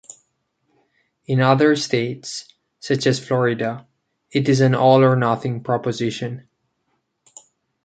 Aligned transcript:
In 1.27 1.41
other 1.41 1.75
states, 1.75 2.47
such 2.79 3.05
as 3.05 3.23
Florida, 3.23 3.85
it 4.31 4.49
is 4.49 4.59
an 4.59 4.73
all 4.73 5.03
or 5.03 5.15
nothing 5.15 5.61
proposition. 5.61 6.47